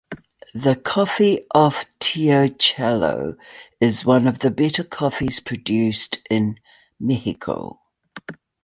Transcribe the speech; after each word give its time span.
The 0.55 0.75
coffee 0.75 1.45
of 1.51 1.85
Teocelo 1.99 3.37
is 3.79 4.03
one 4.03 4.25
of 4.27 4.39
the 4.39 4.49
better 4.49 4.83
coffees 4.83 5.39
produced 5.39 6.23
in 6.27 6.59
Mexico. 6.99 7.77